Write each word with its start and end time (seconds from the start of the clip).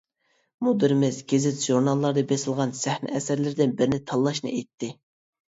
مۇدىرىمىز 0.67 1.19
گېزىت-ژۇرناللاردا 1.33 2.23
بېسىلغان 2.31 2.73
سەھنە 2.81 3.13
ئەسەرلىرىدىن 3.21 3.77
بىرىنى 3.83 4.03
تاللاشنى 4.15 4.53
ئېيتتى. 4.57 4.93